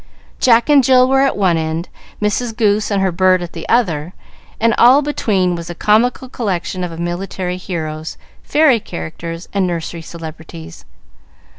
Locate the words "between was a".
5.03-5.75